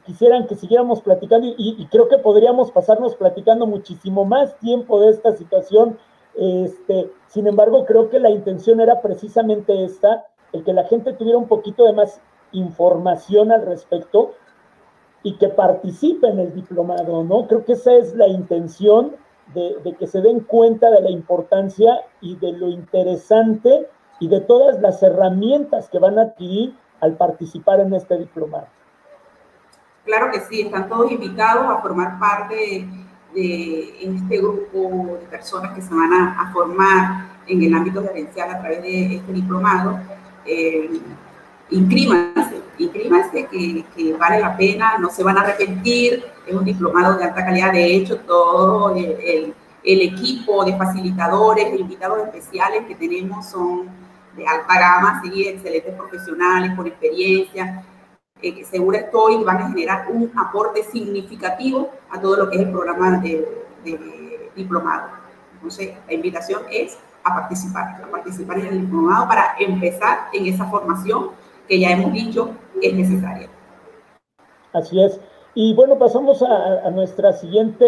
[0.06, 5.10] quisieran que siguiéramos platicando y, y creo que podríamos pasarnos platicando muchísimo más tiempo de
[5.10, 5.98] esta situación.
[6.38, 11.38] Este, sin embargo, creo que la intención era precisamente esta, el que la gente tuviera
[11.38, 12.22] un poquito de más
[12.52, 14.34] información al respecto,
[15.26, 17.48] y que participe en el diplomado, ¿no?
[17.48, 19.16] Creo que esa es la intención
[19.56, 24.80] de, que se den cuenta de la importancia y de lo interesante y de todas
[24.82, 28.68] las herramientas que van a adquirir al participar en este diplomado.
[30.04, 32.88] Claro que sí, están todos invitados a formar parte
[33.36, 38.60] de este grupo de personas que se van a, formar en el ámbito gerencial a
[38.60, 40.00] través de este diplomado.
[40.46, 40.90] Eh,
[41.70, 47.18] inscríbanse, inscríbanse que, que, vale la pena, no se van a arrepentir, es un diplomado
[47.18, 53.48] de alta calidad, de hecho todo el, el, equipo de facilitadores, invitados especiales que tenemos
[53.48, 53.90] son
[54.38, 55.48] de alta gama, ¿sí?
[55.48, 57.84] excelentes profesionales con experiencia,
[58.50, 62.72] eh, seguro estoy van a generar un aporte significativo a todo lo que es el
[62.72, 65.10] programa de, de diplomado.
[65.54, 70.66] Entonces, la invitación es a participar, a participar en el diplomado para empezar en esa
[70.66, 71.32] formación
[71.68, 73.50] que ya hemos dicho es necesaria.
[74.74, 75.20] Así es.
[75.56, 77.86] Y bueno, pasamos a, nuestra siguiente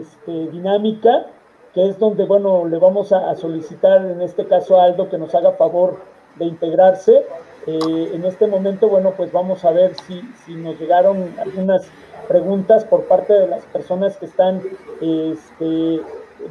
[0.00, 1.26] este, dinámica,
[1.74, 5.34] que es donde, bueno, le vamos a, solicitar en este caso a Aldo que nos
[5.34, 5.98] haga favor
[6.36, 7.24] de integrarse.
[7.66, 11.90] Eh, en este momento, bueno, pues vamos a ver si, si nos llegaron algunas
[12.28, 14.62] preguntas por parte de las personas que están
[15.00, 16.00] este,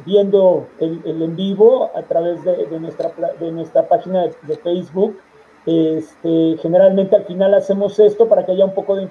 [0.04, 5.18] viendo el, en vivo a través de, nuestra, de nuestra página de Facebook.
[5.66, 9.08] Este, generalmente al final hacemos esto para que haya un poco de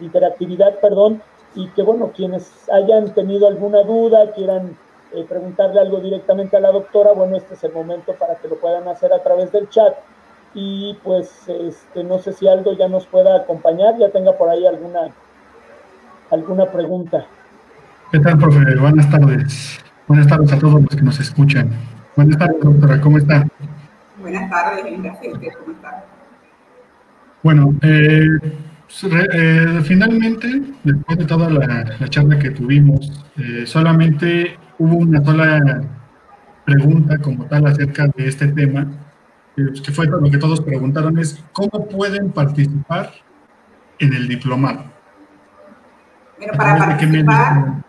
[0.00, 1.22] interactividad, perdón,
[1.54, 4.76] y que bueno, quienes hayan tenido alguna duda, quieran
[5.12, 8.56] eh, preguntarle algo directamente a la doctora, bueno, este es el momento para que lo
[8.56, 9.94] puedan hacer a través del chat.
[10.54, 14.64] Y pues este, no sé si algo ya nos pueda acompañar, ya tenga por ahí
[14.66, 15.08] alguna,
[16.30, 17.26] alguna pregunta.
[18.12, 18.76] ¿Qué tal, profe?
[18.76, 19.80] Buenas tardes.
[20.06, 21.70] Buenas tardes a todos los que nos escuchan.
[22.14, 23.44] Buenas tardes, doctora, ¿cómo está?
[24.20, 25.56] Buenas tardes, gracias.
[25.56, 25.94] ¿Cómo están?
[27.42, 28.28] Bueno, eh,
[29.02, 35.82] eh, finalmente, después de toda la, charla que tuvimos, eh, solamente hubo una sola
[36.64, 38.86] pregunta como tal acerca de este tema,
[39.56, 43.12] que fue lo que todos preguntaron, es ¿cómo pueden participar
[43.98, 44.84] en el diplomado?
[46.38, 47.84] Bueno, para participar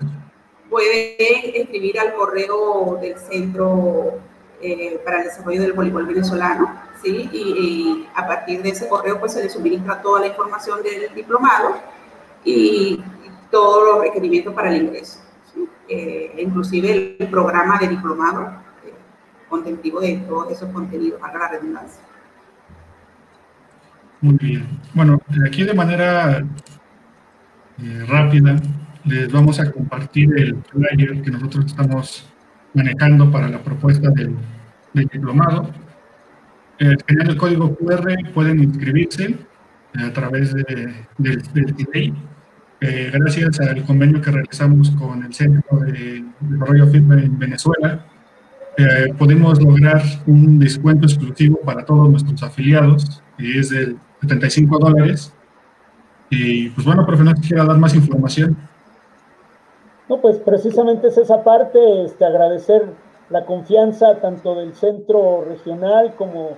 [0.70, 4.20] pueden escribir al correo del centro
[4.62, 7.30] eh, para el desarrollo del voleibol venezolano, ¿sí?
[7.32, 11.76] Y, a partir de ese correo pues se le suministra toda la información del diplomado
[12.44, 13.02] y,
[13.52, 15.20] todos los requerimientos para el ingreso,
[15.88, 18.65] eh, inclusive el programa de diplomado
[19.56, 22.02] eh, contentivo de todos esos contenidos, para la redundancia.
[24.22, 24.66] Muy bien.
[24.94, 26.46] Bueno, aquí de manera
[28.08, 28.56] rápida
[29.04, 32.26] les vamos a compartir el flyer que nosotros estamos
[32.74, 34.36] manejando para la propuesta del,
[34.94, 35.70] diplomado.
[36.80, 39.36] Eh, el código QR pueden inscribirse
[39.94, 42.14] a través de, del delay,
[43.14, 48.06] gracias al convenio que realizamos con el Centro de Desarrollo Firme en Venezuela,
[48.78, 55.34] eh, podemos lograr un descuento exclusivo para todos nuestros afiliados, que es de 75 dólares.
[56.30, 58.58] Y pues bueno, profe, no quisiera dar más información.
[60.10, 62.84] No, pues precisamente es esa parte, este, agradecer
[63.30, 66.58] la confianza tanto del centro regional como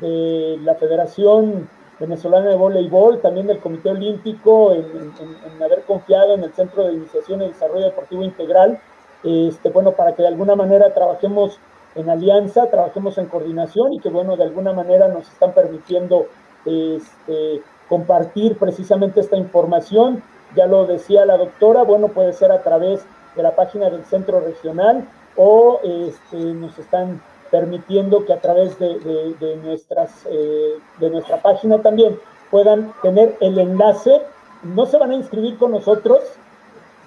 [0.00, 1.68] de la Federación
[2.00, 6.94] Venezolana de Voleibol, también del Comité Olímpico, en, en haber confiado en el Centro de
[6.94, 8.80] Iniciación y Desarrollo Deportivo Integral
[9.24, 11.58] este, bueno, para que de alguna manera trabajemos
[11.94, 16.26] en alianza, trabajemos en coordinación y que, bueno, de alguna manera nos están permitiendo
[16.64, 20.22] este, compartir precisamente esta información.
[20.56, 23.04] Ya lo decía la doctora, bueno, puede ser a través
[23.36, 25.06] de la página del centro regional
[25.36, 32.18] o este, nos están permitiendo que a través de, nuestras, eh, de nuestra página también
[32.50, 34.22] puedan tener el enlace.
[34.62, 36.20] No se van a inscribir con nosotros,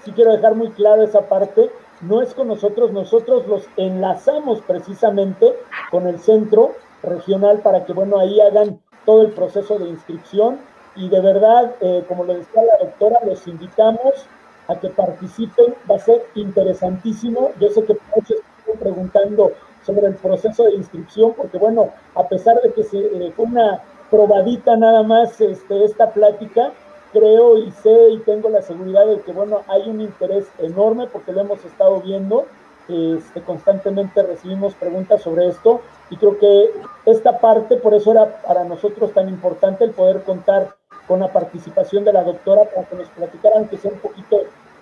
[0.04, 1.72] sí quiero dejar muy claro esa parte,
[2.08, 5.56] no es con nosotros, nosotros los enlazamos precisamente
[5.92, 10.60] con el centro regional para que, bueno, ahí hagan todo el proceso de inscripción
[10.96, 14.28] y de verdad, eh, como lo decía la doctora, los invitamos
[14.68, 17.52] a que participen, va a ser interesantísimo.
[17.60, 19.52] Yo sé que muchos están preguntando
[19.86, 23.82] sobre el proceso de inscripción, porque bueno, a pesar de que se, eh, fue una
[24.10, 26.72] probadita nada más este, esta plática,
[27.16, 31.32] creo y sé y tengo la seguridad de que, bueno, hay un interés enorme porque
[31.32, 32.46] lo hemos estado viendo.
[32.88, 36.70] Este, constantemente recibimos preguntas sobre esto y creo que
[37.08, 40.76] esta parte, por eso era para nosotros tan importante el poder contar
[41.08, 44.38] con la participación de la doctora para que nos platicaran que sea un poquito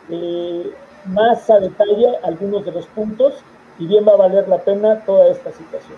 [0.10, 0.74] eh,
[1.06, 3.36] más a detalle algunos de los puntos
[3.80, 5.98] y bien va a valer la pena toda esta situación.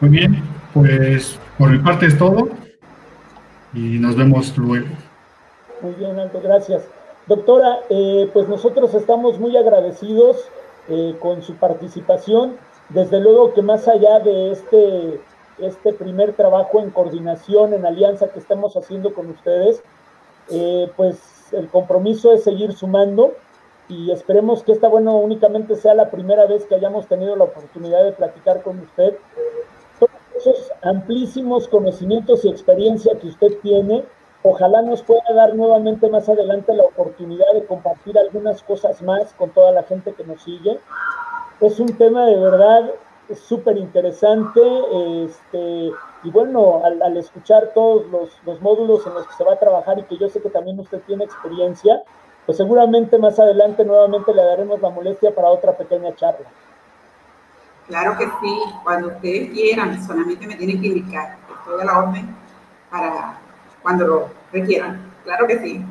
[0.00, 0.42] Muy bien,
[0.74, 2.65] pues por mi parte es todo
[3.76, 4.86] y nos vemos luego.
[5.82, 6.82] Muy bien, Alto, gracias.
[7.26, 10.48] Doctora, eh, pues nosotros estamos muy agradecidos
[10.88, 12.56] eh, con su participación.
[12.88, 15.20] Desde luego que más allá de este,
[15.58, 19.82] este primer trabajo en coordinación, en alianza que estamos haciendo con ustedes,
[20.50, 23.34] eh, pues el compromiso es seguir sumando
[23.88, 28.04] y esperemos que esta, bueno, únicamente sea la primera vez que hayamos tenido la oportunidad
[28.04, 29.16] de platicar con usted
[30.82, 34.04] amplísimos conocimientos y experiencia que usted tiene,
[34.42, 39.50] ojalá nos pueda dar nuevamente más adelante la oportunidad de compartir algunas cosas más con
[39.50, 40.78] toda la gente que nos sigue.
[41.60, 42.90] Es un tema de verdad
[43.34, 44.60] súper interesante
[45.24, 45.90] este,
[46.22, 50.04] y bueno, al, escuchar todos los, módulos en los que se va a trabajar y
[50.04, 52.02] que yo sé que también usted tiene experiencia,
[52.44, 56.46] pues seguramente más adelante nuevamente le daremos la molestia para otra pequeña charla.
[57.88, 61.36] Claro que sí, cuando ustedes quieran, solamente me tienen que indicar.
[61.58, 62.36] Estoy la orden
[62.90, 63.38] para
[63.82, 65.12] cuando lo requieran.
[65.24, 65.84] Claro que sí.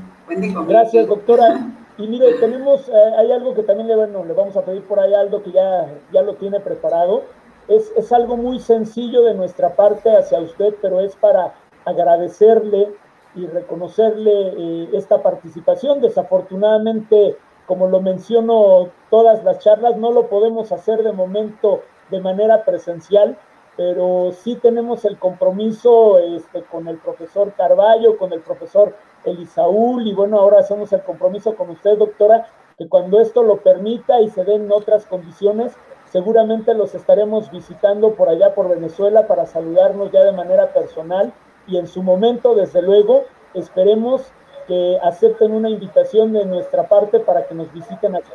[0.68, 1.68] Gracias, doctora.
[1.98, 5.14] Y mire, tenemos, eh, hay algo que también le, le vamos a pedir por ahí,
[5.14, 7.24] algo que ya, ya lo tiene preparado.
[7.68, 11.54] Es, es algo muy sencillo de nuestra parte hacia usted, pero es para
[11.86, 12.90] agradecerle
[13.36, 16.02] y reconocerle eh, esta participación.
[16.02, 22.64] Desafortunadamente, como lo menciono todas las charlas, no lo podemos hacer de momento de manera
[22.64, 23.38] presencial,
[23.78, 28.96] pero sí tenemos el compromiso este, con el profesor Carballo, con el profesor
[29.26, 32.48] Elisaúl, y bueno, ahora hacemos el compromiso con usted, doctora,
[32.78, 38.30] que cuando esto lo permita y se den otras condiciones, seguramente los estaremos visitando por
[38.30, 41.34] allá por Venezuela para saludarnos ya de manera personal
[41.68, 44.32] y en su momento, desde luego, esperemos
[44.68, 48.32] que acepten una invitación de nuestra parte para que nos visiten aquí.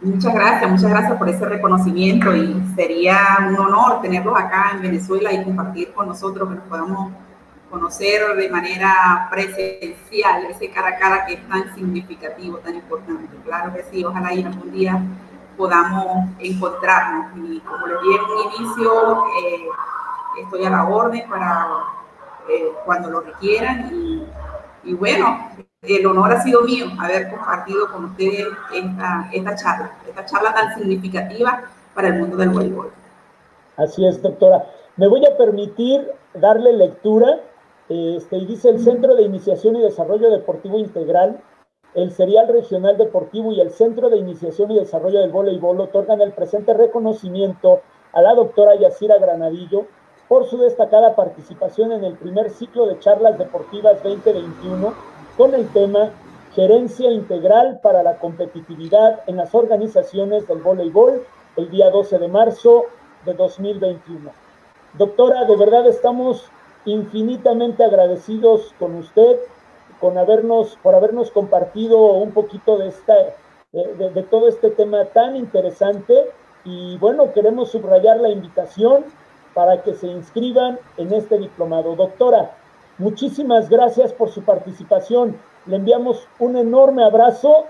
[0.00, 5.32] Muchas gracias, muchas gracias por ese reconocimiento y sería un honor tenerlos acá en Venezuela
[5.32, 7.12] y compartir con nosotros, que nos podamos
[7.70, 13.28] conocer de manera presencial, ese cara a cara que es tan significativo, tan importante.
[13.44, 15.00] Claro que sí, ojalá y algún día
[15.62, 17.36] podamos encontrarnos.
[17.36, 19.68] Y como les dije en un inicio, eh,
[20.42, 21.68] estoy a la orden para
[22.50, 23.88] eh, cuando lo requieran.
[23.92, 24.26] Y,
[24.82, 25.50] y, bueno,
[25.82, 30.74] el honor ha sido mío haber compartido con ustedes esta, esta charla, esta charla tan
[30.74, 31.62] significativa
[31.94, 32.90] para el mundo del voleibol.
[33.76, 34.64] Así es, doctora.
[34.96, 37.38] Me voy a permitir darle lectura.
[37.88, 41.40] Este, y dice el Centro de Iniciación y Desarrollo Deportivo Integral
[41.94, 46.32] el Serial Regional Deportivo y el Centro de Iniciación y Desarrollo del Voleibol otorgan el
[46.32, 47.80] presente reconocimiento
[48.12, 49.86] a la doctora Yacira Granadillo
[50.28, 54.94] por su destacada participación en el primer ciclo de charlas deportivas 2021
[55.36, 56.10] con el tema
[56.54, 61.22] Gerencia Integral para la Competitividad en las Organizaciones del Voleibol
[61.56, 62.86] el día 12 de marzo
[63.26, 64.30] de 2021.
[64.94, 66.44] Doctora, de verdad estamos
[66.84, 69.38] infinitamente agradecidos con usted,
[70.02, 73.14] con habernos, por habernos compartido un poquito de, esta,
[73.70, 76.28] de, de todo este tema tan interesante.
[76.64, 79.04] Y bueno, queremos subrayar la invitación
[79.54, 81.94] para que se inscriban en este diplomado.
[81.94, 82.50] Doctora,
[82.98, 85.38] muchísimas gracias por su participación.
[85.66, 87.66] Le enviamos un enorme abrazo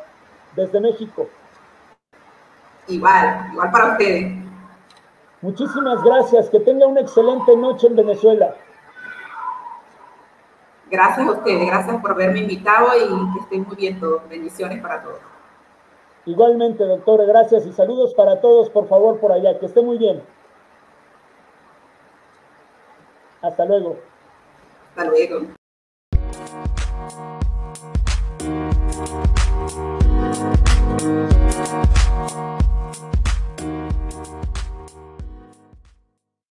[0.56, 1.26] desde México.
[2.88, 4.32] Igual, igual para ustedes.
[5.42, 6.48] Muchísimas gracias.
[6.48, 8.54] Que tenga una excelente noche en Venezuela.
[10.92, 14.28] Gracias a ustedes, gracias por haberme invitado y que estén muy bien todos.
[14.28, 15.20] Bendiciones para todos.
[16.26, 19.58] Igualmente, doctora, gracias y saludos para todos, por favor, por allá.
[19.58, 20.22] Que esté muy bien.
[23.40, 23.96] Hasta luego.
[24.90, 25.46] Hasta luego.